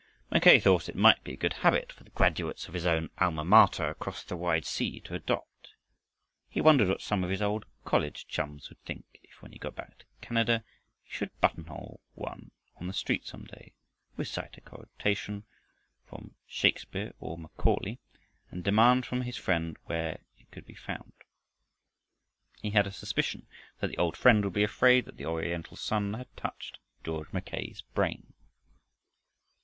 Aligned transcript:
Mackay 0.31 0.59
thought 0.59 0.89
it 0.89 0.95
might 0.95 1.23
be 1.23 1.33
a 1.33 1.37
good 1.37 1.53
habit 1.61 1.93
for 1.93 2.03
the 2.03 2.09
graduates 2.09 2.67
of 2.67 2.73
his 2.73 2.87
own 2.87 3.11
alma 3.19 3.45
mater 3.45 3.87
across 3.87 4.23
the 4.23 4.35
wide 4.35 4.65
sea 4.65 4.99
to 5.01 5.13
adopt. 5.13 5.75
He 6.49 6.59
wondered 6.59 6.87
what 6.87 7.03
some 7.03 7.23
of 7.23 7.29
his 7.29 7.39
old 7.43 7.65
college 7.85 8.25
chums 8.27 8.67
would 8.69 8.81
think, 8.83 9.05
if, 9.21 9.43
when 9.43 9.51
he 9.51 9.59
got 9.59 9.75
back 9.75 9.99
to 9.99 10.05
Canada, 10.19 10.63
he 11.03 11.11
should 11.13 11.39
buttonhole 11.39 12.01
one 12.15 12.49
on 12.77 12.87
the 12.87 12.93
street 12.95 13.27
some 13.27 13.43
day, 13.45 13.75
recite 14.17 14.57
a 14.57 14.61
quotation 14.61 15.43
from 16.09 16.33
Shakespeare 16.47 17.13
or 17.19 17.37
Macaulay, 17.37 17.99
and 18.49 18.63
demand 18.63 19.05
from 19.05 19.21
his 19.21 19.37
friend 19.37 19.77
where 19.85 20.21
it 20.39 20.49
could 20.49 20.65
be 20.65 20.73
found. 20.73 21.13
He 22.59 22.71
had 22.71 22.87
a 22.87 22.91
suspicion 22.91 23.45
that 23.79 23.89
the 23.91 23.99
old 23.99 24.17
friend 24.17 24.43
would 24.43 24.53
be 24.53 24.63
afraid 24.63 25.05
that 25.05 25.17
the 25.17 25.27
Oriental 25.27 25.77
sun 25.77 26.15
had 26.15 26.35
touched 26.35 26.79
George 27.03 27.31
Mackay's 27.31 27.83
brain. 27.93 28.33